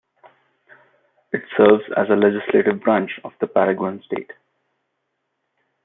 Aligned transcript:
It 1.31 1.43
serves 1.55 1.83
as 1.95 2.07
the 2.07 2.15
legislative 2.15 2.81
branch 2.81 3.19
of 3.23 3.33
the 3.39 3.45
Paraguayan 3.45 4.01
state. 4.01 4.31